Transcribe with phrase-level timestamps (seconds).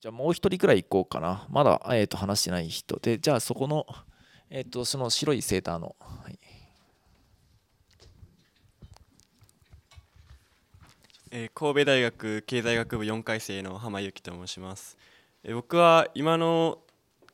[0.00, 1.46] じゃあもう一人くらい行こうかな。
[1.50, 3.86] まだ、えー、と話してない人で、じゃあそこの、
[4.50, 6.38] えっ、と、その白いセーターの、はい、
[11.30, 14.96] えー神戸大学経済学部4回生の浜由紀と申します、
[15.42, 16.78] えー僕は今の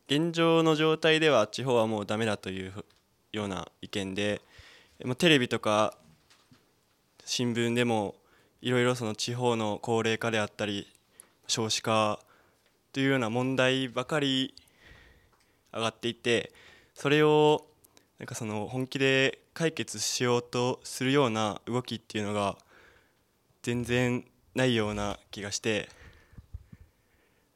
[0.08, 2.72] 現状の状態では地方はもうダメだという
[3.32, 4.40] ような意見で、
[5.04, 5.96] まあテレビとか
[7.24, 8.14] 新聞でも
[8.60, 10.86] いろいろその地方の高齢化であったり
[11.46, 12.20] 少子化
[12.92, 14.54] というような問題ばかり
[15.72, 16.52] 上がっていて
[16.94, 17.66] それを
[18.18, 22.56] なんかその本気で解決しようとするような動きっていうのが
[23.62, 24.24] 全然
[24.54, 25.88] ないような気がして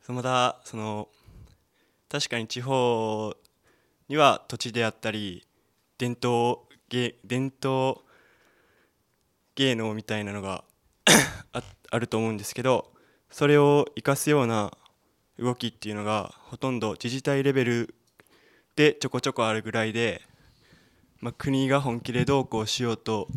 [0.08, 1.08] またその
[2.08, 3.34] 確かに地方
[4.08, 5.46] には土地であったり
[5.98, 8.02] 伝統芸伝統
[9.56, 10.64] 芸能みたいなのが
[11.52, 12.92] ああると思うんですけど
[13.30, 14.72] それを生かすような
[15.38, 17.94] 動きっていうのがほとんど自治体レベル
[18.74, 20.22] でちょこちょこあるぐらいで、
[21.20, 23.28] まあ、国が本気でどうこうしようと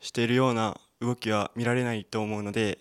[0.00, 2.78] しているような動きは見られないと思うので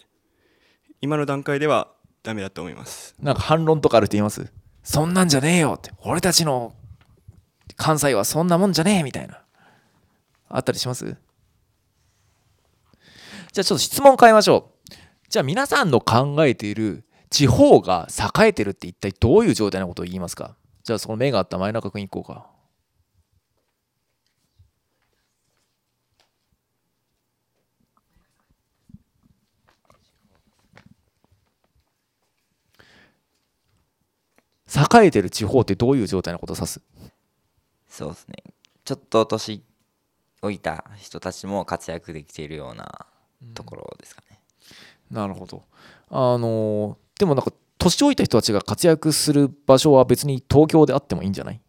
[1.01, 1.89] 今の段階では
[2.23, 4.51] ダメだと思いますなんか反論とかあるって言います？
[4.83, 5.91] そんなんじゃねえよって。
[6.03, 6.73] 俺たちの
[7.75, 9.41] 関西はそんなもんじゃねえみたいな。
[10.47, 11.05] あったりします？
[11.05, 11.15] じゃ
[13.61, 14.93] あちょっと質問変えましょう。
[15.29, 17.03] じゃあ皆さんの考えている
[17.35, 18.07] 地方が
[18.39, 20.55] 栄えてるって一体どういう状態のことを言いますか？
[20.85, 22.49] じゃあその目があった前中君行こうか。
[35.01, 36.81] 栄えてる地方ってどういう状態のことを指す？
[37.89, 38.35] そうですね。
[38.85, 39.61] ちょっと年
[40.41, 43.05] 老いた人たちも活躍できているような
[43.53, 44.39] ところですかね、
[45.11, 45.63] なるほど。
[46.09, 51.61] あのでもなんか年老いた人たちが活躍する場所は別に東京であってもいいんじゃない？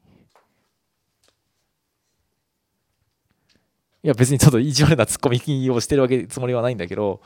[4.02, 7.20] いや別にちょっと意地悪なツッコミをしてるわけつもりはないんだけど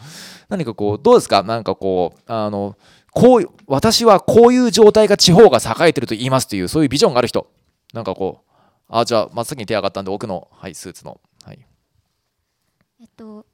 [0.48, 1.42] 何かこうどうですか？
[1.42, 2.76] なんかこうあの
[3.12, 7.50] こう私はこういう状態が地方が栄えてると言いますというそういうビジョンがある人。
[7.92, 8.50] なんかこう
[8.88, 11.58] あじゃあ真っ先に手上がったんで奥の、はい、スーツの、はい、
[13.00, 13.44] えっと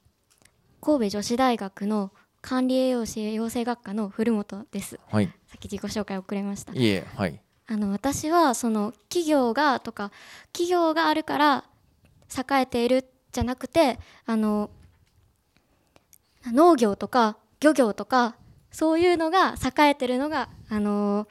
[0.79, 2.11] 神戸女子大学の
[2.47, 4.97] 管理栄養士養成学科の古本です。
[5.11, 6.71] はい、さっき自己紹介遅れました。
[6.71, 10.13] いえはいあの私はその企業がとか
[10.53, 11.65] 企業があるから
[12.31, 13.03] 栄えている
[13.33, 14.69] じゃなくてあの
[16.45, 18.37] 農業とか漁業とか
[18.71, 21.27] そういうのが栄えてるのがあの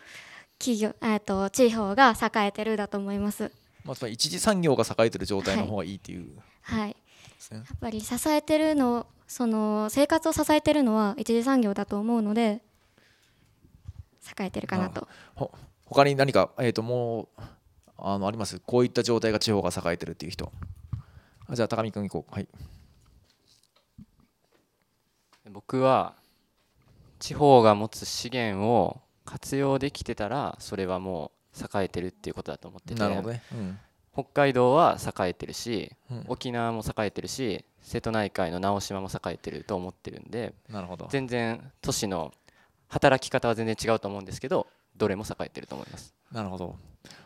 [0.59, 3.50] 企業えっと地方が栄えてるだと思います。
[3.87, 6.27] まあ、一次産業が栄えてる状態の方がいいっていう
[6.60, 6.91] はい。
[6.91, 7.06] ですね。
[7.51, 12.63] やっぱり支えてるのその生活を支えてるのは一次産業だと思うので
[14.39, 15.07] 栄えてるかなと。
[15.35, 15.53] ほ
[15.85, 17.43] 他に何か、えー、ともう
[17.99, 18.61] あのあります？
[18.61, 20.53] こういった状態が地方が栄えてるっていう人。
[21.49, 22.35] あじゃあ高見君行こう。
[22.35, 22.49] はい。
[25.51, 26.15] 僕は
[27.19, 33.01] 地方が持つ資源を活用できてたらそれはもう栄えてるっていうことだと思ってて。
[33.01, 33.79] なるほどね、うん
[34.16, 36.25] 北海道は栄えてるしうん。
[36.28, 41.06] 沖縄も栄えてるし瀬戸内海の直島も栄えてると思ってるんでなるほど。
[41.10, 42.32] 全然都市の
[42.88, 44.66] 働き方は全然違うと思うんですけど
[44.97, 46.15] どれも栄えてると思います。
[46.32, 46.77] なるほど、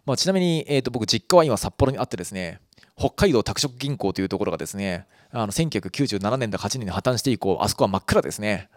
[0.05, 2.61] まあ、ちなみに、えー、と僕実家は今札幌にあってですね
[2.99, 8.69] 北海道拓殖銀行というところがですねあの1997年だ8年に破綻して以降あそこは真っ暗ですね。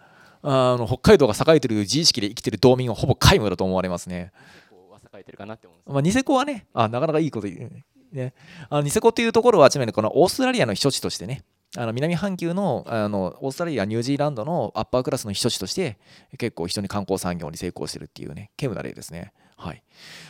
[0.46, 4.34] あの北海道が栄えてる自意識で生きてる道民はほぼ皆無だと思われますね。
[4.70, 8.34] ここは栄えてるかなって思うんですまあ、ニセコはね、あなかなかいいこと言うね。
[8.70, 11.44] あのニセコっていうところは、ちなみにこのオーストラリアの避暑地としてね、
[11.76, 15.98] あの南半球のあのオーストラリア、ニュージーランドのアッパークラスの避暑地として、
[16.38, 19.34] 結構人に観光産業に成功してるっていうね、稀有な例ですね。
[19.58, 19.84] はい。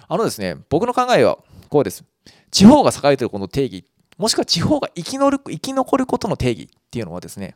[0.07, 1.37] あのですね、僕の考えは
[1.69, 2.03] こうです。
[2.51, 3.85] 地方が栄えてるこの定義、
[4.17, 7.55] もしくは地方が生き残る生き残ることの定義っていうのはですね、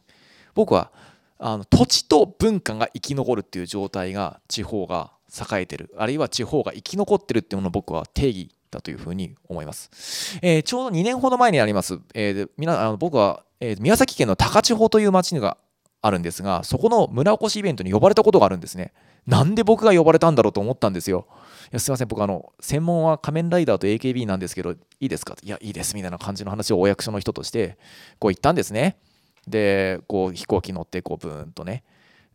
[0.55, 0.91] 僕は
[1.39, 15.57] あの土地と文化が生き残るっていう状態が地方が栄えてるあるいは地方が生き残ってるっていうものを僕は定義だというふうに思います、えーちょうど2年ほど前にあります、えーみあの僕は、えー宮崎県の高千穂という町が
[16.01, 18.93] あるんですがそこの村おこしイベントに呼ばれたことがあるんですね。
[19.25, 21.27] なんで僕が呼ばれたんだろうと思ったんですよ。
[21.65, 22.07] いやすいません。
[22.07, 25.35] 僕あの専門は仮面ライダーと AKB なんですけどいいですか？
[25.41, 27.77] いやいいですみたいな感じの話をお役所の人として
[28.19, 28.99] こう言ったんですね。
[29.47, 31.83] でこう飛行機乗ってこうブーンとね。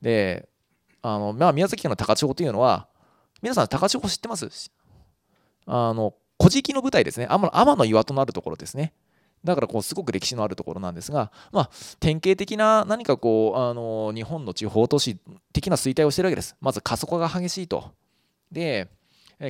[0.03, 0.49] で
[1.01, 2.89] あの、まあ、宮崎県の高千穂というのは
[3.41, 4.51] 皆さん高千穂知ってます？
[5.67, 7.29] あの古事記の舞台ですね。
[7.31, 8.93] 天天の岩となるところですね。
[9.45, 15.19] だからこうすごく歴史のあるところなんですが、まあ、典型的な何かこうあの日本の地方都市
[15.53, 16.57] 的な衰退をしているわけです。
[16.61, 17.93] まず過疎化が激しいと。
[18.51, 18.89] で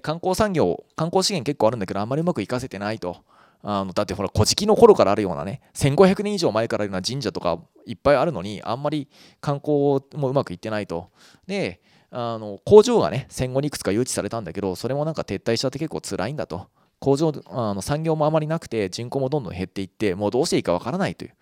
[0.03, 3.17] 観光産業観光資源結構あるんだけどあんまりうまくいかせてないと。
[3.65, 9.09] あのだってほら古事記の頃からあるようなね1500年以上前からあるような神社とかいっぱいあるのにあんまり
[9.41, 11.11] 観光もうまくいってないと。
[11.47, 11.81] で
[12.11, 16.67] あの工場がね戦後にいくつか誘致されたんだけどそれもなんか撤退しちゃって結構辛いんだと。
[17.03, 21.35] 工場あの産業もあまりなくて人口もどんどん減っていってもうどうしていいかわからないという。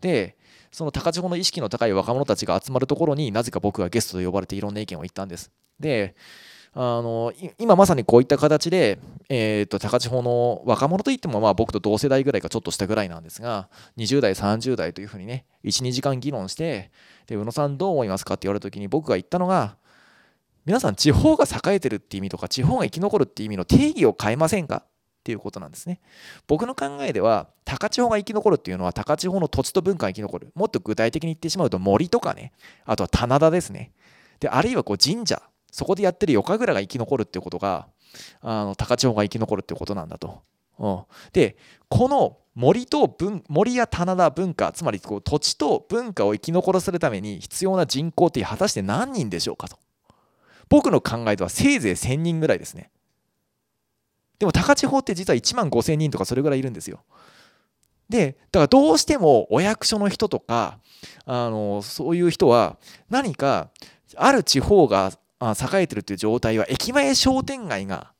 [0.00, 0.36] で
[0.70, 5.50] その高千穂の意識の高い若者たちが集まるところになぜか僕がゲストで呼ばれていろんな意見を言ったんです。
[5.80, 6.14] で
[6.72, 16.92] あの今まさにこういった形で、えーと、高千穂の若者といってもまあ僕と同世代ぐらいかちょっとしたぐらいなんですが20代30代というふうにね12時間議論して
[17.26, 19.76] で宇野さんどう思いますかって言われた時に僕が言ったのが
[20.66, 24.84] 皆さん地方が栄えてるって意味とか地方が生き残るって意味の定義を変えませんか？
[25.28, 26.00] っていうことなんですね。
[26.46, 30.52] 僕の考えでは高千穂が生き残るっていうのは高千穂の土地と文化が生き残る。
[30.54, 32.52] もっと具体的に言ってしまうと森とかね。
[32.86, 33.92] あとは棚田ですね。
[34.40, 35.42] であるいはこう神社。
[35.70, 37.88] そこでやってる夜神楽が生き残るっていうことが
[38.40, 40.40] あの高千穂が生き残るっていうことなんだと。
[40.78, 41.02] うん、
[41.34, 41.58] で
[41.90, 49.78] この森と文森や棚田文化つまりこう土地と文化を生き残らせるために必要な人口って果たして何人でしょうかと。
[50.70, 52.90] 僕の考えではせいぜい1000人ぐらいですね。
[54.38, 57.00] でも高千穂って実は1万5000人とかそれぐらいいるんですよ。
[58.08, 60.78] でだからどうしてもお役所の人とか
[61.26, 62.78] あのそういう人は
[63.10, 63.70] 何か
[64.16, 65.12] ある地方が
[65.42, 68.12] 栄えてるっていう状態は駅前商店街が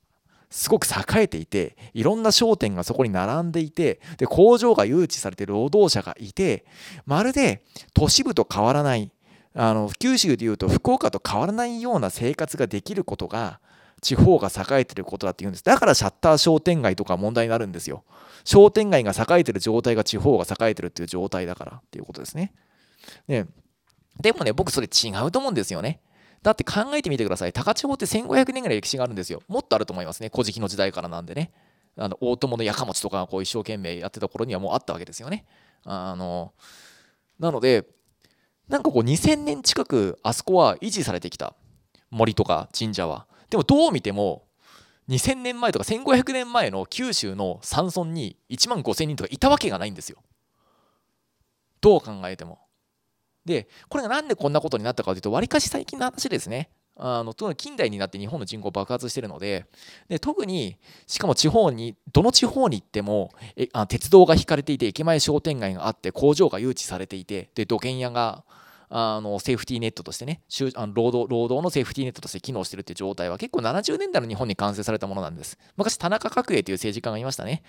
[0.50, 6.64] すごく栄えていていろんな商店がそこに並んでいてで工場が誘致されて労働者がいて
[7.06, 7.62] まるで
[7.94, 9.10] 都市部と変わらない
[9.54, 13.60] あの九州でいうと福岡と変わらないような生活ができることが
[14.00, 18.04] 地方が栄えてることだっていうんですだからシャッター商店街とか問題になるんですよ
[18.44, 22.52] 商店街が栄えてる状態が地方が栄えてるっていう状態だからっていうことですね
[23.26, 23.46] ね
[24.20, 26.00] でもね僕それ違うと思うんですよね
[26.42, 27.52] だって考えてみてください。
[27.52, 29.42] 高千穂って1500年ぐらい歴史があるんですよ。
[29.48, 30.30] もっとあると思いますね。
[30.32, 31.52] 古事記の時代からなんでね。
[31.96, 35.46] あの大友のやかもちとかがこう一生懸命やってた頃にはもうあったわけですよね。
[35.84, 36.52] あの
[37.40, 37.86] なので、
[38.68, 41.54] なんかこう2000年近くあそこは維持されてきた
[42.10, 43.26] 森とか神社は。
[43.50, 44.44] でもどう見ても
[45.08, 50.18] 2000年前とか1500年前の九州の山村に1万5000人とかいたわけがないんですよ。
[51.80, 52.58] どう考えても。
[53.44, 56.70] でこれがなんでこんなことになったかというとわりかし最近の話ですね。
[57.00, 59.66] あの近代になって日本の人口爆発しているので
[60.08, 68.42] で特にしかも地方にどの地方に行ってもえあ鉄道が引かれていて駅前商店街があって工場が誘致されていてで土建屋が
[68.90, 70.40] あのセーフティーネットとしてね
[70.74, 75.58] あの労働労働のセーフティーネットとして機能してるっていう状態は結構70年代の日本に完成されたものなんです。
[75.76, 77.62] 昔田中角栄という政治家がいましたね。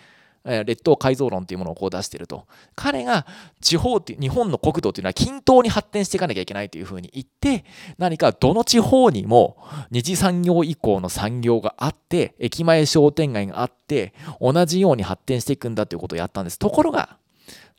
[0.46, 2.48] 列島改造論というものをこう出していると。
[2.76, 3.26] 彼が
[3.60, 7.66] 地方って日本の国土というのは均等に発展していかなきゃいけないというふうに言って
[7.98, 9.58] 何かどの地方にも
[9.92, 16.58] 二次産業以降の産業があって駅前商店街があって同じように発展していくんだということをやったんです。
[16.58, 17.18] ところが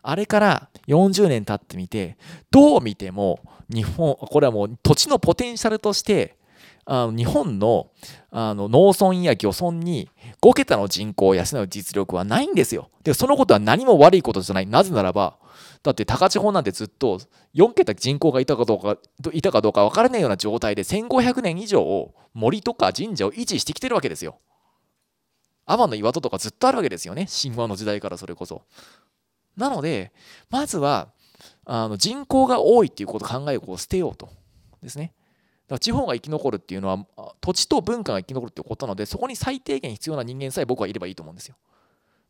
[0.03, 2.17] あれから40年経ってみて
[2.51, 6.37] どう見ても日本これはもう土地のポテンシャルとして
[6.85, 7.91] あの日本の
[8.31, 10.09] あの農村や漁村に
[10.43, 12.91] 5桁の人口を養う実力はないんですよ。
[13.05, 14.67] でそのことは何も悪いことじゃない。
[14.67, 15.37] なぜならば
[15.83, 17.21] だって高千穂なんてずっと
[17.55, 18.99] 4桁人口がいたかどうか
[19.33, 24.39] いたかどうか分からないような状態で1500年以上森とか神社を維持してきてるわけですよ。
[25.67, 28.63] 天の岩戸とかずっとあるわけですよね神話の時代からそれこそ。
[29.61, 30.13] なので
[30.49, 31.13] まずは
[31.65, 34.31] あの人口が多いっていうことを考えを捨てようと
[34.83, 35.15] ですね。
[35.69, 37.07] だから地方が生き残るっていうのは
[37.41, 41.57] 土地と文化が生き残るってことなのでそこに最低限必要な人間さえ僕はいればいいと思うんですよ。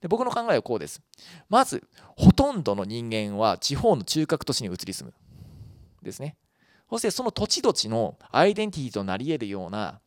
[0.01, 1.01] で僕の考えはこうです。
[1.49, 5.15] まずほとんどの人間は地方の中核都市に移り住む
[6.03, 6.37] ですね。
[6.91, 10.01] そしてその土地土地のアイデンティティとなり得るような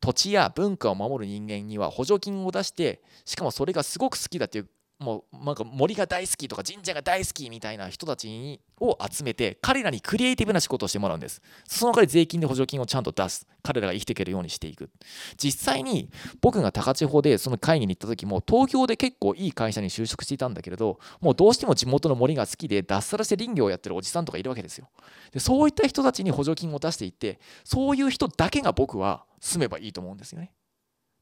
[0.00, 4.68] 土地や文化を守る人間には補助金を出してしかもそれがすごく好きだという
[5.00, 11.40] もうなんか森が大好きとか神社が大好きみたいな人たちを集めて彼らにクリエイティブな仕事をしてもらうんです。
[11.66, 13.46] その代わり税金で補助金をちゃんと出す。
[13.62, 14.90] 彼らが生きていけるようにしていく。
[15.38, 16.10] 実際に
[16.42, 24.90] 僕が高千穂でその会議に行った時も東京で結構いい会社に就職していたんだけれどもうどうしても地元の森が好きで脱サラして林業をやってるおじさんとかいるわけですよ。
[25.32, 30.52] でそういった人たちに補助金を出していってそういう人だけが僕は住めばいいと思うんですよね。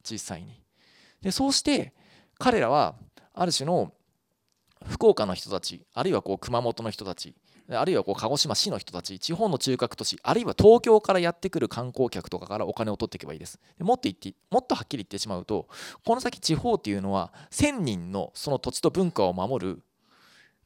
[0.03, 0.61] 実際に。
[1.23, 1.93] でそうして
[2.39, 2.95] 彼らは
[3.41, 3.93] ある種の
[4.87, 7.35] 福岡の人たちあるいはこう熊本の人たち
[7.71, 15.69] あるいはこう鹿児島市の人たち地方の中核都市あるいは東京からやってくる観光客とかからお金を取っていけばいいですもっと言ってもっとはっきり言ってしまうと
[16.05, 19.83] この先地方っていうのは1000人のその土地と文化を守る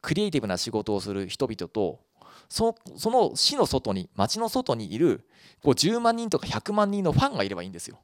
[0.00, 2.00] クリエイティブな仕事をする人々と
[2.49, 5.26] そその市の外に町の外にいる
[5.62, 7.99] こう10万人とか100万人のファンがいればいいんですよ。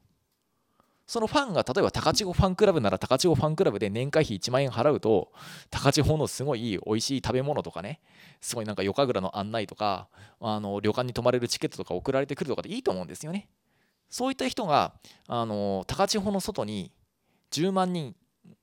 [1.08, 5.32] そのファンが例えば高千穂ファンクラブなら高千穂ファンクラブで年会費1万円払うと
[5.70, 8.00] 高千穂のすごい美味しい食べ物とかね
[8.42, 13.48] すごいなんか夜神楽の案内とかあの旅館に泊まれるチケットとか送られてくるとかでいいと思うんですよね。
[14.10, 14.92] そういった人が
[15.26, 16.92] あの高千穂の外に
[17.52, 18.14] 10万人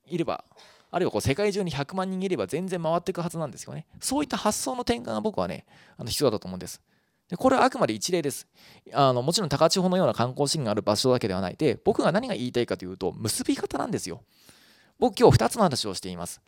[0.06, 0.44] いれば
[0.92, 3.86] あるいはこう世界中に100万人いれば全然回っていくはずなんですよね。
[3.98, 6.80] そういった発想の転換が僕はねあの必要だと思うんです。
[7.28, 8.46] でこれはあくまで一例です。
[8.92, 11.56] あのもちろん高千穂のような観光資源がある場所だけではない。
[11.56, 14.22] で僕が何が言いたいかというと結び方なんですよ。
[14.98, 16.40] 僕今日2つの話をしています。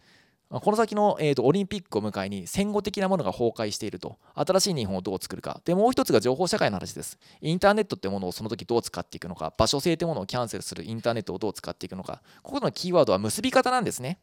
[0.51, 4.17] この先の、えーと、オリンピックを迎えに戦後的なものが崩壊していると。
[4.35, 5.61] 新しい日本をどう作るか。
[5.67, 7.19] でもう一つが情報社会の話です。
[7.43, 9.53] インターネットってものをその時どう使っていくのか。
[9.59, 12.23] 場所性ってものをキャンセルするインターネットをどう使っていくのか。
[12.43, 14.21] ここのキーワードは結び方なんですね。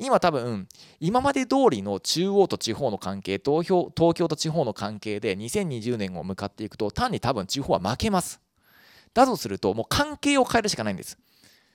[0.00, 0.66] 今多分
[0.98, 8.40] 今まで通りの中央と地方の関係東京東京と地方の関係で2020年を向かっていくと単に多分地方は負けます。
[9.12, 11.18] だとするともう関係を変えるしかないんです。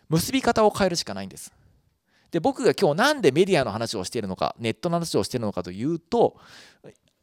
[0.10, 1.54] 結び方を変えるしかないんです。
[2.32, 6.38] で僕が今日なんでメディアの話をしているのかネットの話をしているのかというと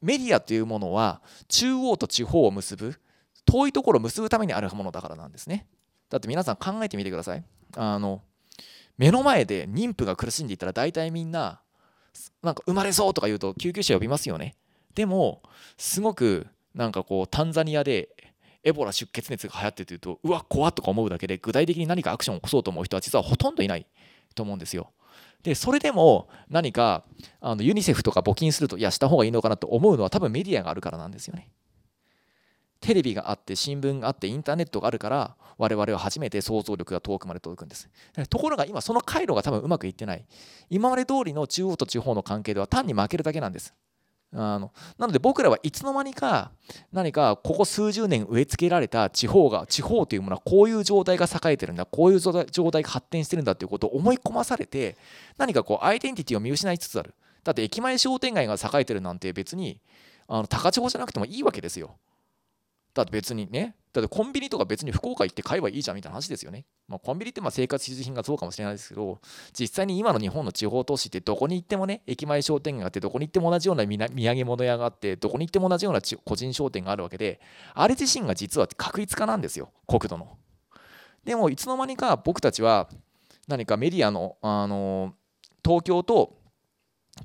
[0.01, 2.95] メディアというものは中央と地方を結ぶ
[3.45, 5.67] 遠いところを結ぶためにあるものだからなんですね。
[6.11, 7.45] だって皆さん考えてみてください。
[7.77, 8.23] あの
[9.03, 11.61] 目の前で妊婦が苦しんでいたら大体みんな
[12.43, 14.55] なんか生まれそうとか言うと救急車呼びますよね。
[14.95, 15.43] でも
[15.77, 18.11] すごくなんかこうタンザニアで
[18.63, 23.87] エボラ出血熱が流行ってるというとうわ怖っとか思うだけで具体的に何かアクションを起こそうと思う人は実はほとんどいない。
[24.35, 24.93] と思うんですよ。
[25.43, 27.05] でそれでも何か
[27.41, 31.49] あのユニセフとか募金するといやした方がいいのかなと思うのは多分メディアがあるからなんですよね。
[32.83, 37.89] テレビがあって新聞があってインターネットがあるから我々は初めて想像力が遠くまで届くんです。
[38.29, 40.27] ところが今その回路が多分うまくいってない。
[40.69, 43.73] 今まで通りの中央と地方の関係では単に負けるだけなんです。
[44.35, 46.53] あのなので僕らはいつの間にか
[46.91, 52.33] 何かここ数十年植え付けられた地方が地方というものはこういう状態が栄えてるんだこういう状
[52.71, 54.97] 態が発展してるんだということを思い込まされて
[55.37, 57.15] 何かこうアイデンティティを見失いつつある。
[57.45, 59.81] だって駅前商店街が栄えてるなんて別に
[60.29, 61.97] あの高千穂じゃなくてもいいわけですよ。
[62.95, 66.65] だって別にね、だってコンビニとか別に福岡行って買えばいいじゃんみたいな話ですよね。
[66.89, 69.21] まあ、コンビニってまあ生活必需品がそうかもしれないですけど、
[69.59, 77.41] 実際に今の日本の地方都市ってどこに行ってもね、駅前商店街があって、どこに行っても同じような土産物屋があって、どこに行っても同じような個人商店があるわけで、
[77.75, 80.39] あれ自身が実は確一化なんですよ、国土の。
[81.25, 82.89] でも、いつの間にか僕たちは
[83.47, 85.15] 何かメディアの、あの
[85.65, 86.42] 東京と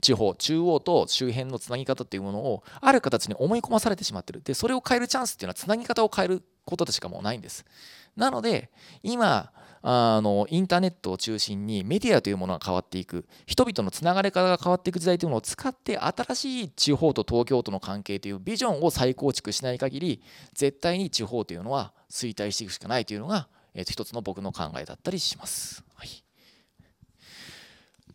[0.01, 4.42] 地方中央と周辺のつなぎ方っていうものをある形に思い込まされてしまってる。
[4.44, 7.66] でそれを変えるチャンスっていうのはつなぎ方を変えることでしかもうないんです。
[8.16, 8.70] なので
[9.04, 9.51] 今
[9.82, 13.25] あのインターネットを中心にメディアというものが変わっていく。
[13.46, 20.22] 人々のつながり方が変わっていく時代というものを使って新しい地方と東京との関係というビジョンを再構築しない限り
[20.54, 25.87] 絶対に地方というのは衰退していくしかないというのが、えー、一つの僕の考えだったりします。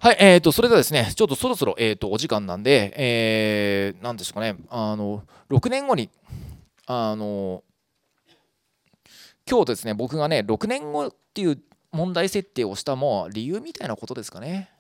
[0.02, 6.10] はいはい、えーと、それではですね、ちょっとそろそろ、えーと、お時間なんで、えー、なんですかね、あの、6年後に、
[6.86, 7.62] あの、
[9.48, 14.70] 今日ですね、僕がね、6年後っていう問題設定をしたも理由みたいなことですかね。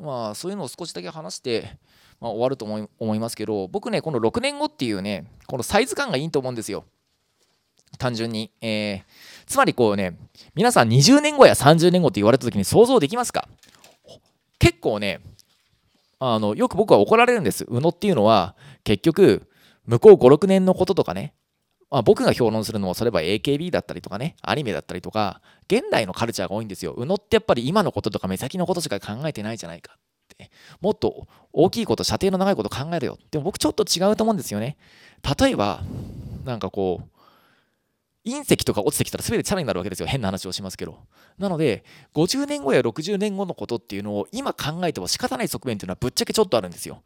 [0.00, 1.76] まあ、そういうのを少しだけ話して、
[2.18, 6.86] まあ、終わると思い思いますけど、僕ね、この6年後っていうね、このサイズ感がいいと思うんですよ。
[7.98, 8.50] 単純に。
[8.62, 9.02] えー、
[9.44, 10.16] つまりこうね、
[10.54, 13.46] 皆さん20年後や30年後って言われた時に想像できますか？
[14.62, 15.20] 結構ね
[16.20, 17.64] あのよく僕は怒られるんです。
[17.68, 18.54] 宇野っていうのは
[18.84, 19.48] 結局
[19.86, 21.34] 向こう56年のこととかね、
[21.90, 26.92] まあ、僕が評論するのもそれは AKB だったりとかねアニメだったりとか現代のカルチャーが多いんですよ。
[26.92, 30.52] 宇野ってやっぱり今のこととか目先のことしか考えてないじゃないかって。
[30.80, 33.18] もっと大きいこと射程の長いこと考えるよ。
[33.32, 34.76] でも僕ちょっと違うと思うんですよね。
[35.40, 35.82] 例えば
[36.44, 37.11] なんかこう
[38.24, 40.06] 隕石とか落ちてきたら全てチャラになるわけですよ。
[40.06, 40.98] 変な話をしますけど。
[41.38, 47.02] なので50年後や60年後のことっていうのを今考えても仕方ない側面っていうのはぶっちゃけちょっとあるんですよ。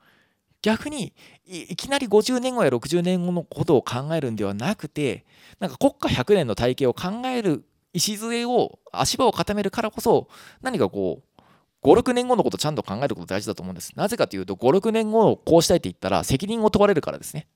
[0.63, 1.13] 逆に
[1.47, 5.25] いきなり50年後や60年後のことを考えるんではなくて
[5.61, 10.29] なんか国家100年の体系を考える礎を足場を固めるからこそ
[10.63, 11.41] 何かこう
[11.87, 13.93] 56年後のことちゃんと考えること大事だと思うんです。
[13.95, 17.47] なぜかというと56年後をこうしたいって言ったら責任を問われるからですね。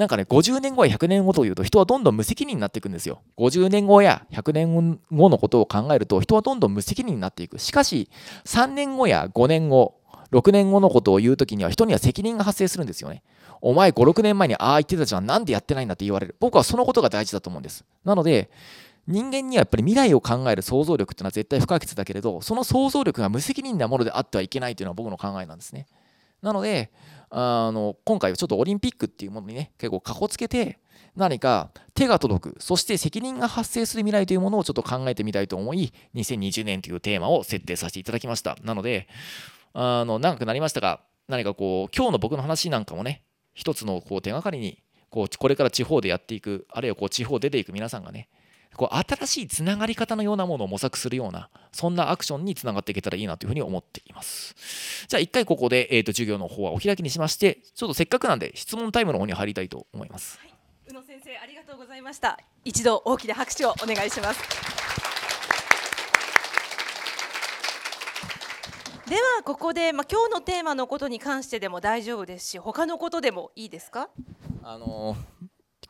[0.00, 3.20] なんかね、50年後や100年後というと人はどんどん無責任になっていくんですよ。
[3.36, 7.58] 50年後や100年後のことを考えると人はどんどん無責任になっていく。
[7.58, 8.08] しかし、
[8.46, 10.00] 3年後や5年後、
[10.32, 13.22] 6年後のことを言うときには人には責任が発生するんですよね。
[13.60, 16.34] お前5、6年前にああ言ってたじゃん、なんでやってないんだって言われる。
[16.40, 17.84] 僕はそのことが大事だと思うんです。
[18.02, 18.48] なので、
[19.06, 25.86] 人間にはやっぱり未来を考える想像力っていうのは絶対不可欠だけれど、その想像力が無責任なものであってはいけないというのは僕の考えなんですね。
[26.40, 26.90] なので
[27.30, 30.78] あの今回はちょっとオリンピックっていうものにね結構かこつけて
[31.16, 38.56] 何か手が届くそして責任が発生する未来というものをちょっと考えてみたいと思い2020年というテーマを設定させていただきました。
[38.62, 39.08] なので
[39.72, 43.22] あの長くなりましたが何かこう今日の僕の話なんかもね
[43.54, 48.28] 一つのこう手がかりにこうこれから地方でやっていくあるいはこう地方出ていく皆さんがね
[48.80, 54.54] こう新しいつながり方のようなものを模索するようなそんなアクションにつながっていけたらいいなというふうに思っています。
[55.06, 60.40] じゃあ一回ここで、えー、と授業の方はお開きにしましてちょっとせっかくなんで質問タイムの方に入りたいと思います。
[60.88, 62.38] 宇野先生ありがとうございました。
[62.64, 64.40] 一度大きな拍手をお願いします。
[69.10, 74.08] ではここで、まあ、今日のテーマのことに関してでも大丈夫ですし他のことでもいいですか？
[74.62, 75.16] あのー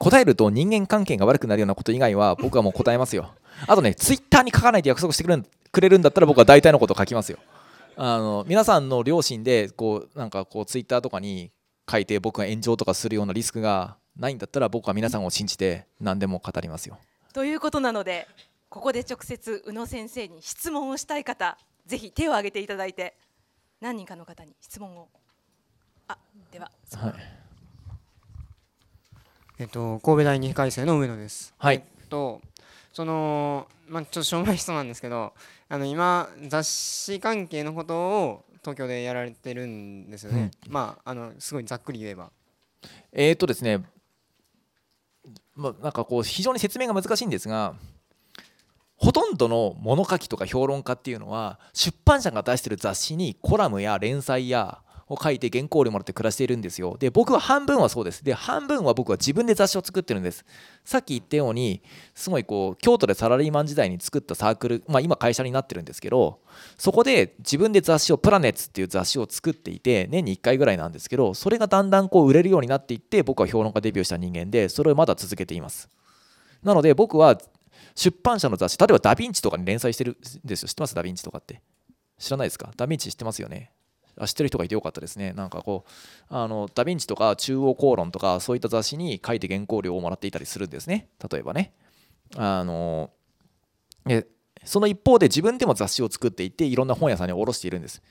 [0.00, 3.34] 答えると人間関係が悪くなるようなこと以外は 僕はもう答えますよ。
[3.66, 7.38] あとねツイッターに書かないと約束してくれるくれるんだったら僕は大体のこと書きますよ。
[7.96, 11.52] あの皆さんの両親でこうなんかこうツイッターとかに
[11.90, 16.98] 書いて僕が炎上とかするようなリスクがないんだったら僕は皆さんを信じて何でも語りますよ。
[17.34, 18.26] ということなので
[18.70, 23.16] ここで直接宇野先生に質問をしたい方ぜひ手を挙げていただいて
[23.82, 25.08] 何人かの方に質問を。
[26.08, 26.16] あ
[26.50, 27.39] でははい
[29.60, 31.52] えっと、神戸第二回生の上野です。
[31.58, 32.40] はいえっと、
[32.94, 35.34] その、まあ、ちょっとしょうもない人なんですけど、
[35.68, 40.50] あの、今、雑誌関係のことを東京でやられてるんですよね。
[40.66, 42.30] まあ、あの、すごいざっくり言えば。
[43.12, 43.84] えーとですね、
[45.54, 47.74] まあ、なんかこう非常に説明が難しいんですが
[48.96, 54.78] ほとんどの物書きとか評論家っていうのは出版社が出してる雑誌にコラムや連載や
[55.10, 56.96] を書いて原稿料もらって暮らしているんですよ。
[56.98, 58.24] で僕は半分はそうです。
[58.24, 60.44] で半分は僕は自分で雑誌を作ってるんです。
[60.84, 61.82] さっき言ったように
[62.14, 66.40] すごいこう京都でサラリーマン時代に作ったサークルまあ今会社になってるんですけど
[66.78, 75.88] そこで自分で雑誌をプラネッツっていう雑誌を作っていて年に1回ぐらいなんですけどそれがだんだんこう売れるようになっていって僕は評論家デビューした人間でそれをまだ続けています。
[76.62, 77.36] なので僕は
[77.96, 80.68] 出版社の雑誌例えばダヴィンチとかに連載してるんですよ。
[80.68, 80.94] 知ってます？
[80.94, 81.60] ダヴィンチとかって。
[82.18, 82.70] 知らないですか？
[82.76, 83.72] ダヴィンチ知ってますよね？
[84.26, 85.32] 知ってる人がいてよかったですね。
[85.32, 91.08] なんかこうあのダヴィンチとか中央公論とかそういった雑誌に書いて原稿料をもらっていたりするんですね。
[91.30, 91.72] 例えばね。
[92.36, 93.10] あの
[94.08, 94.26] え
[94.64, 98.02] その一方で自分でも雑誌を作っていっていろんな本屋さんに卸しているんです。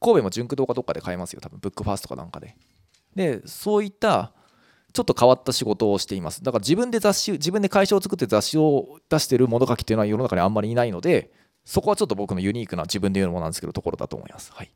[0.00, 1.58] 神戸も純駆動かどっかで買えますよ多分。
[1.60, 2.56] ブックファーストかなんかで。
[3.14, 4.32] でそういった
[4.92, 6.42] ちょっと変わった仕事をしています。
[6.42, 11.30] だから自分で雑誌自分で会社を作って雑誌を出してる物書きっていうのは世の中にあんまりいないので
[11.64, 14.52] そこはちょっと僕のユニークな自分で言うのもなんですけどところだと思います。
[14.52, 14.70] はい。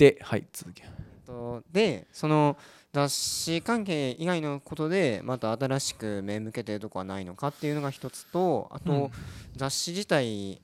[0.00, 0.88] ではい続きえっ
[1.26, 2.56] とで、その
[2.92, 9.10] 雑誌関係以外のことで、また新しく目向けてるとこはないのかっていうのが一つと、あと、うん。
[9.54, 10.62] 雑誌自体、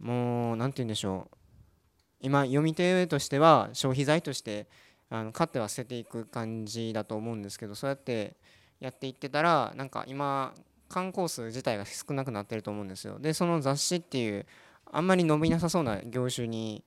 [0.00, 1.36] もう、なんて言うんでしょう。
[2.20, 4.66] 今、読み手としては消費財として
[5.10, 8.36] あの買っては捨てていく感じだと思うんですけどそうやって
[8.80, 10.52] やっていってたらなんか今
[10.88, 13.18] 観光数自体が少なくなってると思うんですよ。
[13.18, 14.46] でその雑誌っていう
[14.90, 16.84] あんまり伸びなさそうな業種に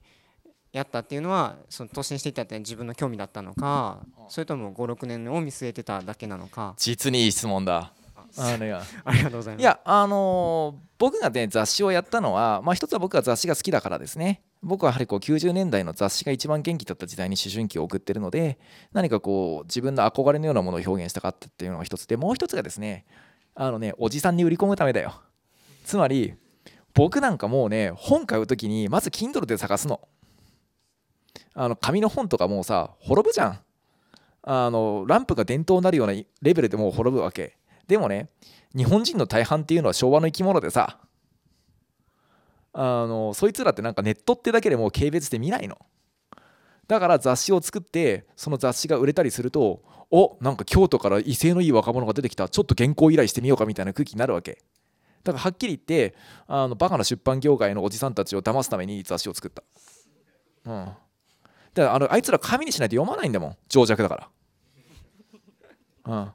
[0.71, 6.73] やったっていうのはその投資していったって自分の興味だったのかそれとも56年を見据えてただけなのか。
[6.77, 7.91] 実にいい質問だ。
[8.37, 9.61] あのいやありがとうございます。
[9.61, 14.41] いやあのー僕がね雑誌をやったのは、まあ、一つは僕が雑誌が好きだからですね。
[14.61, 18.59] 僕はやはりこう90年代の雑誌が一番元気だった時代に思春期を送ってるので
[18.91, 23.05] 何かこう自分の憧れのようなものを表現したかったっていうのが一つでもう一つがですね
[23.55, 25.13] あのねおじさんに売り込むためだよ。
[25.85, 26.33] つまり
[26.93, 30.01] 僕なんかもうね本買う時にまず Kindle で探すの
[31.53, 33.59] あの紙の本とかもうさ滅ぶじゃん。
[34.41, 37.57] あのランプが電灯になるようなレベルでもう滅ぶわけ。
[37.87, 38.29] でもね
[38.75, 40.99] 日本人の大半っていうのは昭和の生き物でさ
[42.73, 45.77] あのそいつらってなんかネットってだけでもう軽蔑して見ないの。
[46.87, 52.49] だから雑誌を作ってその雑誌が売れたりするとおなんか京都から威勢のいい若者が出てきた。
[52.49, 54.63] ちょっと原稿依頼してみようかみたいな空気になるわけ。
[55.23, 56.15] だからはっきり言って
[56.47, 59.63] あのバカな出版業界のおじさんたちを騙すために雑誌を作った。
[60.65, 60.89] うん。
[61.79, 63.57] だからあのあいつら紙にしないと読まないんだもん。
[63.69, 64.29] 情弱だか
[66.05, 66.13] ら。
[66.13, 66.31] うん。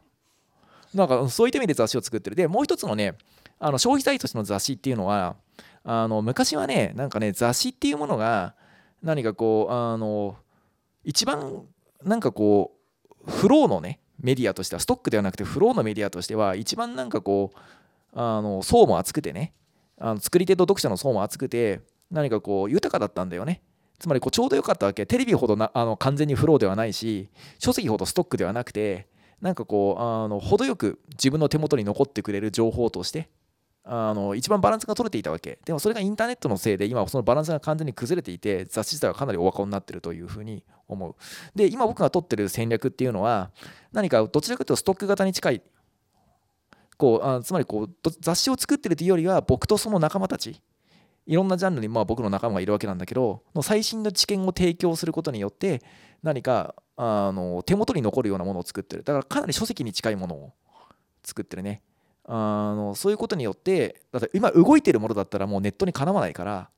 [0.94, 2.37] なんかそういった意味で雑誌を作ってる。
[2.37, 3.14] でもう一つのね
[3.59, 5.37] あの消費財としての雑誌っていうのは
[5.83, 8.54] あの昔はねなんかね雑誌っていうものが
[9.02, 10.37] 何かこうあの
[11.04, 11.66] 一番
[12.02, 12.72] なんかこ
[13.26, 17.59] うフローのねメディアとしてはストックではなくてフローのメディアとしては一番なんかこう
[18.14, 19.52] あの層も厚くてね
[19.98, 21.80] あの作り手と読者の層も厚くて
[22.11, 23.61] 何かこう豊かだったんだよね。
[23.98, 25.07] つまりこうちょうどよかったわけ。
[25.07, 27.28] テレビほどなあの完全にフローではないし
[27.59, 29.07] 書籍ほどストックではなくて
[29.40, 33.28] なんかこうあの程よく自分の手元に残ってくれる情報として
[33.85, 35.59] あの一番バランスが取れていたわけ。
[35.64, 41.14] でもそれがインターネットのせいで今そのバランスが完全に崩れていて雑誌自体はかなりお若になってるというふうに思う。
[41.54, 43.50] で今僕が取ってる戦略っていうのは
[43.92, 45.62] 何かどちらかというとストック型に近い。
[46.96, 50.62] こうあつまりこう雑誌を作ってるというよりは僕とその仲間たち
[51.26, 55.82] いろんなジャンルにまあ僕の仲間がいるわけなんだけど最新の知見を提供することによって
[56.22, 59.02] 何かあの手元に残るようなものを作ってる。
[59.02, 60.52] だからかなり書籍に近いものを
[61.22, 61.82] 作ってるね。
[62.26, 66.70] あのそういうことによってだって今動いてるものだったらもうネットにかなわないから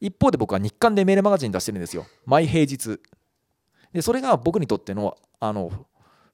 [0.00, 2.06] 一方で僕は日刊でメールマガジン出してるんですよ。
[2.24, 3.00] 毎平日。
[3.92, 5.70] でそれが僕にとってのあの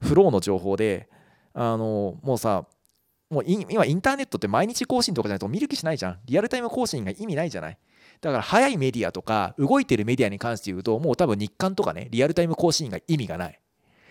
[0.00, 1.08] フローの情報で
[1.52, 2.64] あのもうさ
[3.30, 6.18] もう今インターネットって毎日更新とかじゃないと見る気しないじゃん。
[6.24, 7.78] リアルタイム更新が意味ないじゃない？
[8.20, 13.60] だから早いメディアとか動いてるメディアに関して言うともう多分日刊とかねリアルタイム更新が意味がない。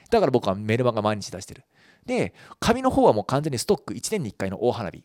[0.10, 1.66] だから僕はメルマガ毎日出してる。
[2.06, 3.94] で紙の方はもう完全にストック。
[3.94, 5.04] 1年に1回の大花火。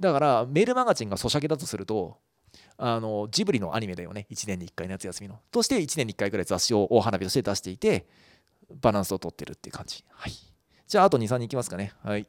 [0.00, 2.18] だからメールマガジンがソシャゲだとすると
[2.78, 4.26] あのジブリのアニメだよね。
[4.28, 5.38] 1年に1回夏休みの。
[5.52, 8.08] として1年に1回ぐらい雑誌を大花火として出していて
[8.80, 10.04] バランスをとってるっていう感じ。
[10.10, 10.32] はい。
[10.88, 11.92] じゃああと23人いきますかね。
[12.02, 12.26] はい。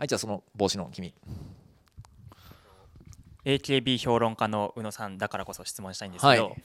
[0.00, 1.12] はいじゃあその帽子の君。
[3.44, 6.62] AKB 評論家の宇野さんだからこそ質問したいんですけど、はい。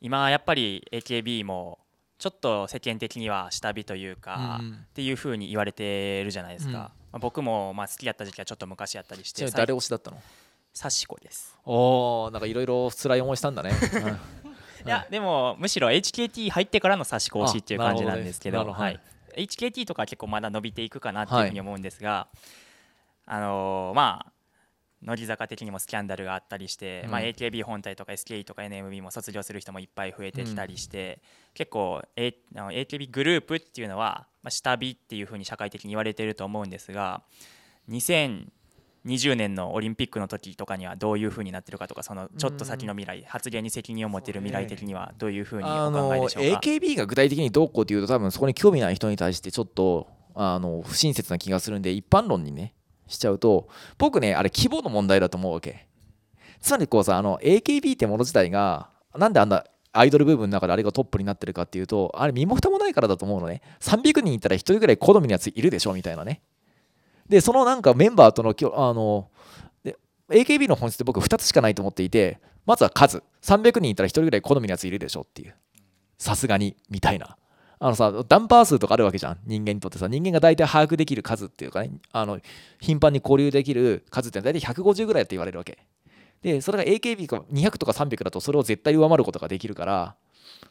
[0.00, 1.78] 今やっぱり AKB も
[2.18, 4.72] ちょっと世間的には下火というか、うんうん。
[4.72, 6.74] っていうふうに言われてるじゃないですか、うん。
[6.74, 10.20] まあ、僕もまあ好きだった時期はちょっと昔やったりして誰推しだったの？
[10.72, 13.70] サシコです、おおなんかいろいろ辛い思いしたんだね、
[14.84, 18.98] いやでもむしろ HKT 入ってからのサシコ推しっていう感じなんですけどはい、
[19.36, 22.26] HKT とか結構まだ伸びていくかなっていうふうに思うんですが、
[23.26, 24.30] あのーまあ
[25.02, 27.10] 乃木坂的にもスキャンダルがあったりして、うん。
[27.10, 31.20] まあ、AKB 本体とか SKE とか NMB も卒業する人もいっぱい増えてきたりして、
[31.52, 37.22] 結構、A、AKB グループっていうのは、まあ、下火っていうふうに社会的に言われていると思うんですが
[37.88, 52.74] 2020年のオリンピックの時とかにはどういうふうになってるかとかそのちょっと先の未来、発言に責任を持てる未来的にはどういうふうにあお考えのでしょうか？AKB が具体的にどうこうっていうと多分そこに興味ない人に対してちょっとあの不親切な気がするんで一般論にね
[53.06, 55.86] しちゃうと僕ねあれ規模の問題だと思うわけ。
[56.60, 63.60] つまりこうさあの AKB ってもの自体がなんであんなアイドル部分の中であれがトップになってるかっていうとあれ身も蓋もないからだと思うのね。
[63.80, 66.42] 300人いたら1人ぐらい好みのやついるでしょみたいなね。
[67.28, 69.28] でそのなんかメンバーとのあの
[69.82, 69.96] で
[70.30, 73.22] AKB の本質って僕2つしかないと思っていてまずは数。
[73.42, 75.54] 300人いたら1人ぐらい好みのやついるでしょっていう。
[76.18, 77.36] さすがにみたいな。
[77.78, 79.38] あのさダンパー数とかあるわけじゃん。
[79.46, 82.40] 人間にとってさ人間が大体把握できる数っていうかねあの
[82.80, 85.78] 頻繁に交流できる数って大体150ぐらいって言われるわけ。
[86.42, 90.14] でそれが AKB が200とか300だとそれを絶対上回ることができるから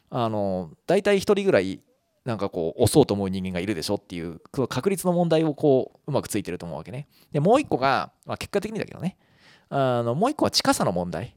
[0.08, 1.80] あの大体1人ぐらい
[2.24, 7.08] なんかこう押そうと思う人間がいるでしょっていうその確率の問題をこううまくついてると思うわけね。
[7.32, 9.16] でもう一個が、まあ、結果的にだけどね。
[9.68, 11.36] あのもう一個は近さの問題。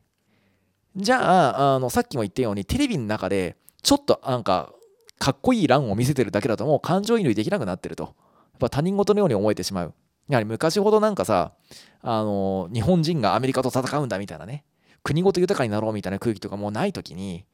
[0.96, 4.74] じゃああのさっきも言ったようにテレビの中でちょっとなんか
[5.20, 8.04] かっこいい欄を見せてるだけだともう感情移入できなくなってると。
[8.04, 8.14] やっ
[8.60, 9.94] ぱ他人事のように思えてしまう。
[10.30, 11.54] やはり昔ほどなんかさ
[12.02, 14.66] あの日本人がアメリカと戦うんだみたいなね。
[15.04, 17.46] 国ごと豊かになろうみたいな空気とかもうない時に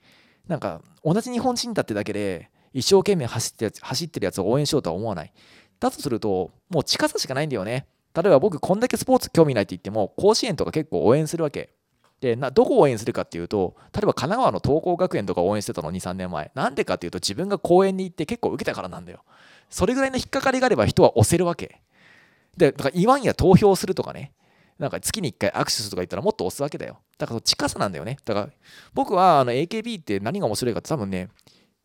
[0.48, 5.34] なんか同じ日本人だってだけで一生懸命走って走ってるやつを応援しようとは思わない。
[5.80, 7.88] だとするともう近さしかないんだよね。
[8.16, 11.74] 例えば僕こんだけスポーツ興味ないって言っても甲子園とか結構応援するわけ。
[12.24, 16.52] でなどこを応援するかっていうと例えば神奈川の東光学園とか応援してたの23年前。
[16.56, 19.26] なんでかっていうと自分が公園に行って結構受けたからなんだよ。
[19.70, 21.82] それぐらいの引っかかりがあれば人は押せるわけ。
[22.56, 24.32] でだから言わんや投票するとかね。
[24.80, 27.00] なんか月に1回握手するとか言ったらもっと押すわけだよ。
[27.18, 28.18] だから近さなんだよね。
[28.24, 28.50] だから
[28.94, 31.28] 僕はあの AKB って何が面白いかって多分ね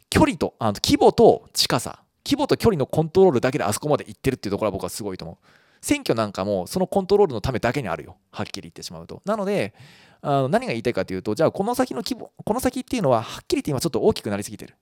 [0.09, 2.05] 距離とあの規模と近さ。
[2.24, 5.46] 規模と距離のコントロールだけであそこまで行ってるっていうところは僕はすごいと思う。
[5.81, 8.16] 選挙なんかもそのコントロールのためだけにあるよ。
[8.31, 9.22] はっきり言ってしまうと。
[9.24, 9.74] なので
[10.20, 14.74] あの何が言いたいかというとじゃあこの先の規模この先っていうのははっきり言って今ちょっと大きくなりすぎてる。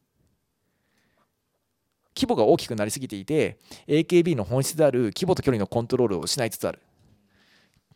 [2.16, 6.80] 規模が大きくなりすぎていて AKB の本質である規模と距離のコントロールを失いつつある。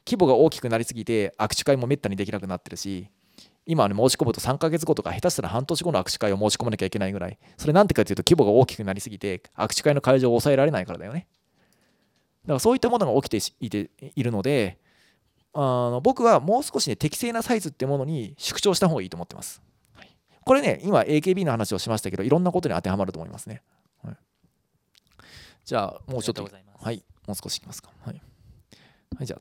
[0.07, 3.09] 規模が大きくなりすぎて握手会もめったにできなくなってるし
[3.67, 7.39] 今ね申し込むと3ヶ月後とか下手したら半年後の握手会を申し込まなきゃいけないぐらい。
[7.57, 11.29] それなんてかというと規模が大きくなりすぎて握手会の会場を抑えられないからだよね。
[12.43, 14.79] だからそういったものが起きていているので
[15.53, 15.59] あ
[15.91, 19.61] の僕はもう少しね適正なサイズってものに縮長した方がいいと思ってます、
[19.95, 20.17] はい。
[20.45, 23.63] これね今 AKB の話をしましたけどいろんなことに当てはまると思いますね、
[24.03, 24.17] はい。
[25.65, 27.05] じゃあもうちょっととはい。
[27.27, 27.91] もう少しいきますか。
[28.05, 28.21] はい、
[29.17, 29.41] はい、じゃあ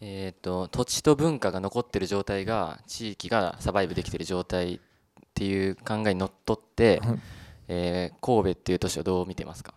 [0.00, 4.78] えー、と土地と文化が残ってる状態が地域がサバイブできてる状態っ
[5.34, 7.18] ていう考えにのっとって、はい。
[7.68, 9.74] えー神戸っていう都市をどう見てますか？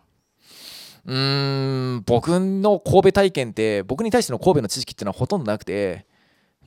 [1.05, 6.05] うーん僕の神戸体験って僕に対しての神戸の知識っていうのはほとんどなくて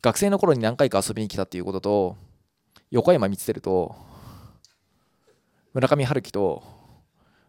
[0.03, 2.17] 学生の頃に何回か遊びに来たっていうことと
[2.91, 3.95] 横山光輝と
[5.73, 6.63] 村上春樹と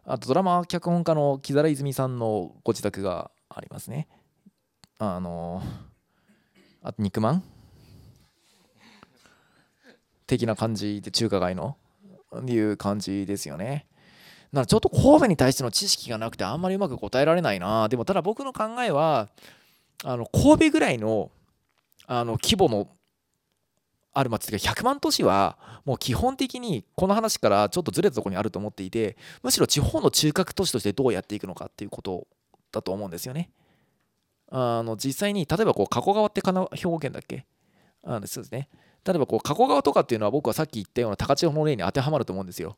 [0.04, 4.08] あとドラマ脚本家の木更泉さんのご自宅がありますね
[4.98, 5.62] あの
[6.82, 7.42] あと肉まん？
[10.26, 11.76] 的な感じで中華街の
[12.36, 13.86] っていう感じですよね。
[14.52, 17.88] ならちょっと神戸に対しての知識がなくてあんまりうまく答えられないな。
[17.88, 19.28] でもただ僕の考えは
[20.04, 21.30] あの神戸ぐらいの
[22.06, 22.88] あの規模の
[24.12, 32.26] ある町というか100万都市はもう基本的にこの話からちょっとずれたところにあると思っていてむしろ地方の中核都市としてどうやっていくのかっていうこと
[32.72, 33.50] だと思うんですよね。
[34.50, 37.44] あの実際に例えばこう加古川ってかな兵庫県だっけ？
[38.04, 38.68] あのそうですね。
[39.04, 42.76] 例えばこう加古川とかっていうのは僕はさっき言ったような高千穂の例に当てはまると思うんですよ。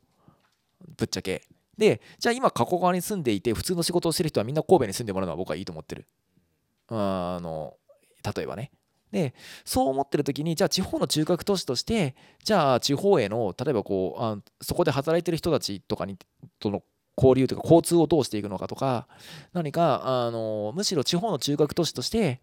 [0.97, 1.43] ぶっちゃけ。
[1.79, 6.05] でじゃあ今加古川に住んでいて普通の仕事をしてる人はみんな神戸に住んでもらうのは僕はいいと思ってる。
[6.89, 7.77] あの
[8.35, 8.71] 例えばね。
[9.11, 9.33] で
[9.65, 16.15] そう思ってる時にじゃあ地方の中核都市としてじゃあ地方への例えばこうあそこで働いてる人たちとかに
[16.59, 16.83] との
[17.17, 19.07] 交流というか交通をどうしていくのかとか
[19.51, 22.39] 何かあのむしろ地方の中核都市として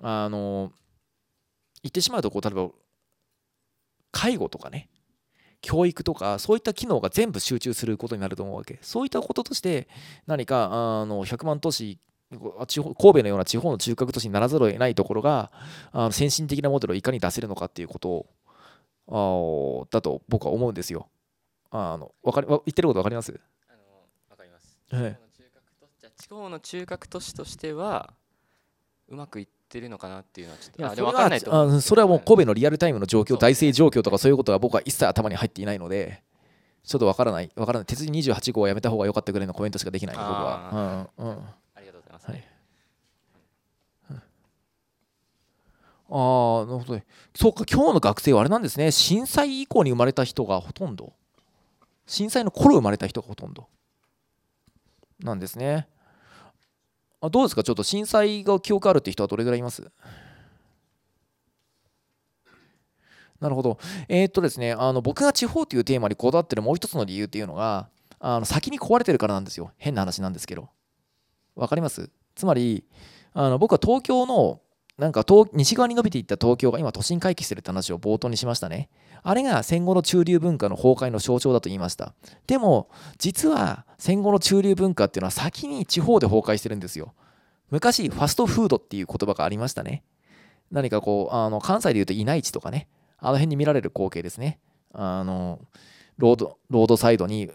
[0.00, 0.70] あの
[1.82, 2.68] 言ってしまうとこう例えば
[4.12, 4.88] 介護とかね。
[5.64, 9.88] 教育とかそういった機能が全部集中することになると思うわけそういったこととして
[10.26, 11.98] 何かあの100万都市
[12.66, 15.50] 地方神戸のような地方の中核都市にならざるを得ないところが
[15.92, 18.26] あの先進的なモデルをいかに出せるのかっていうこと
[19.06, 21.08] をあだと僕は思うんですよ。
[21.70, 23.40] あのわかり言ってること分かります？
[23.68, 23.78] あの
[24.30, 24.78] わかります。
[24.90, 25.18] はい
[26.16, 28.12] 地方の中核都市としては
[29.08, 31.80] うまくいってるのかなっていうのはちょっとあ分かんないと思う。
[31.80, 36.22] それはもう神戸のリアルタイムの状況、そう大政状況とかそういうことは僕は一切頭に入っていないので、
[36.84, 41.08] ちょっとわからない、わからない、鉄人28号はやめた方が良かったぐらいのコメントしかできない、僕は。
[41.18, 41.38] うんうん、
[41.74, 42.30] ありがとうございます。
[42.30, 42.44] はい。
[46.10, 47.06] ああ、なるほどね。
[47.34, 51.12] そうか、今日の学生はあれなんですね、震災以降に生まれた人がほとんど、
[52.06, 53.66] 震災の頃生まれた人がほとんど。
[55.20, 55.88] なんですね。
[57.24, 59.90] あどうですか、ちょっと震災が記憶あるって人はどれぐらいいます？
[63.40, 63.78] なるほど。
[64.08, 67.88] えーっとですね、あの僕が地方というテーマにこだわってるもう一つの理由っていうのが、
[68.20, 69.72] あの先に壊れてるからなんですよ。
[69.78, 70.68] 変な話なんですけど。
[71.54, 72.10] わかります？
[72.34, 72.84] つまり、
[73.32, 74.60] あの僕は東京の
[74.98, 78.88] なんか東西側に伸びていった東京が今都心回帰してるって話を冒頭にしましたね。
[79.24, 82.14] あれが戦後の中流文化の崩壊の象徴だと言いました。
[82.46, 87.14] でも実は戦後の中流文化っていうのは先に地方で崩壊してるんですよ。
[87.70, 90.04] 昔ファストフードっていう言葉がありましたね。
[90.70, 94.60] 何かこうあの関西でいうと稲市とかねあの辺に見られる光景ですね。
[94.92, 95.60] あの
[96.18, 97.50] ロードロードサイドに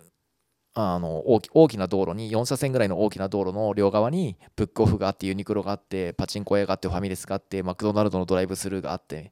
[0.74, 9.32] あの大き大きな道路に4車線ぐらいの大きな道路の両側にブックオフがあってユニクロがあってパチンコ屋があってファミレスがあってマクドナルドのドライブスルーがあって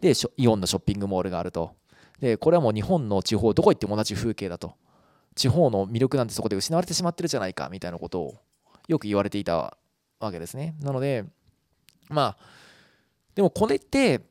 [0.00, 1.72] でイオンのショッピングモールがあると。
[2.20, 4.74] でこれはもう日本の地方どこ行っても同じ風景だと。
[5.34, 8.34] 地方の魅力なんてそこで失われてしまってるじゃないかみたいなことを
[8.88, 9.78] よく言われていた
[10.18, 10.74] わけですね。
[10.80, 11.24] なので
[12.08, 12.36] まあ
[13.36, 14.22] でもこれって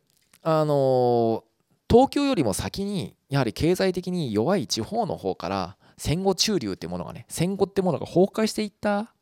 [0.41, 1.45] あの
[1.89, 9.13] 東京よりも先にやはり経済的に弱い地方の方から戦後中流ってものがね戦後ってものが崩壊していった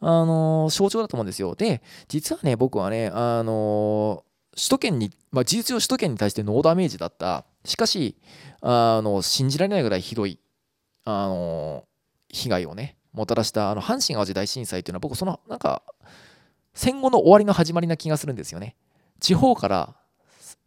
[0.00, 1.54] あの象徴だと思うんですよ。
[1.54, 7.44] で実はね僕はねあの首都圏に、まあ、事実上首都圏に対してノーダメージだった。
[7.64, 8.16] しかし
[8.60, 10.40] あの信じられないぐらいひどい
[11.04, 11.84] あの
[12.28, 15.82] 被害をねもたらしたあの阪神・淡路大震災っていうのは僕そのなんか
[16.74, 18.74] 戦後の終わりの始まりな気がするんですよね。
[19.20, 19.96] 地方から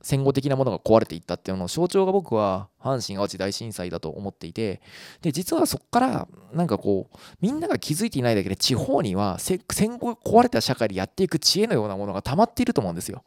[0.01, 4.81] 戦後的なものが壊れていったっていうのの象徴が僕は阪神・淡路大震災だと思っていて
[5.21, 9.59] で実はそこからなんかこうみんなが気づいていないだけで地方には戦
[9.97, 13.23] 後壊れた社会でやっていく知恵のようなものが溜まっていると思うんですよ。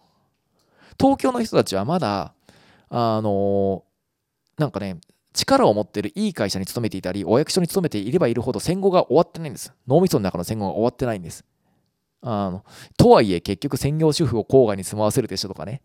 [0.99, 2.35] 東京の人たちはまだ
[2.90, 3.85] あの
[4.57, 4.99] なんかね
[5.33, 9.73] 力を持ってるいい会社に勤めていたりお役所に勤めていればいるほど戦後が終わってないんです。
[9.87, 11.44] 脳みその中の戦後が終わってないんです。
[12.21, 12.64] あの
[12.97, 15.83] とはいえ結局専業主婦を郊外に住まわせるでしょとかね。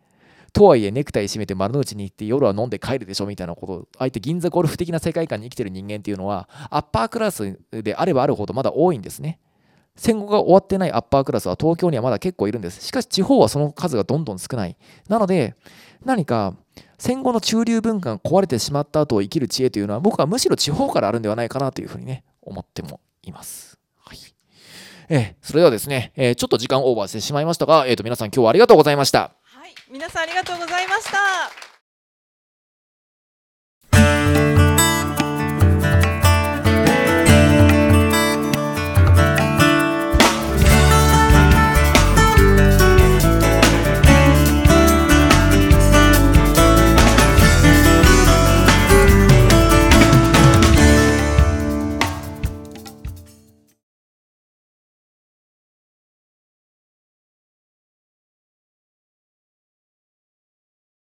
[0.53, 9.39] とはいえネクタイ締めて丸の内に行って夜は飲んで帰るでしょみたいなことを相手銀座ゴルフ的な世界観に生きてる人間っていうのはアッパークラスであればあるほどまだ多いんですね
[9.95, 15.55] 戦後が終わってないアッパークラスは東京にはまだ結構いるんですしかし地方はその数がどんどん少ないなので
[16.05, 16.55] 何か
[16.97, 23.79] 戦後の中流文化が壊れてしまった後を生きる知恵というのは僕はむしろ地方からあるんではないかなというふうにね思ってもいます。
[23.99, 24.17] はい
[25.09, 29.35] えーそれではですね、えーちょっと時間オーバーしてしまいましたが、えー、と皆さん今日はありがとうございました。
[29.93, 31.72] 皆さんありがとうございました。